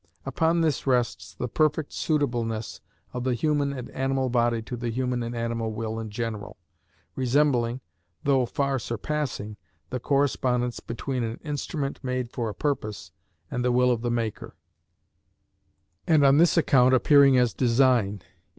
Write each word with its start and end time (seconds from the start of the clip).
Upon 0.25 0.61
this 0.61 0.87
rests 0.87 1.31
the 1.35 1.47
perfect 1.47 1.93
suitableness 1.93 2.81
of 3.13 3.23
the 3.23 3.35
human 3.35 3.71
and 3.71 3.91
animal 3.91 4.29
body 4.29 4.63
to 4.63 4.75
the 4.75 4.89
human 4.89 5.21
and 5.21 5.35
animal 5.35 5.71
will 5.71 5.99
in 5.99 6.09
general, 6.09 6.57
resembling, 7.15 7.81
though 8.23 8.47
far 8.47 8.79
surpassing, 8.79 9.57
the 9.91 9.99
correspondence 9.99 10.79
between 10.79 11.21
an 11.23 11.37
instrument 11.43 12.03
made 12.03 12.31
for 12.31 12.49
a 12.49 12.55
purpose 12.55 13.11
and 13.51 13.63
the 13.63 13.71
will 13.71 13.91
of 13.91 14.01
the 14.01 14.09
maker, 14.09 14.55
and 16.07 16.25
on 16.25 16.39
this 16.39 16.57
account 16.57 16.95
appearing 16.95 17.37
as 17.37 17.53
design, 17.53 18.21
_i.e. 18.23 18.25